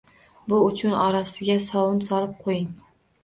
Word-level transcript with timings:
Bu 0.51 0.61
uchun 0.67 0.95
orasiga 1.01 1.57
sovun 1.65 2.01
solib 2.07 2.33
qo'ying 2.47 2.67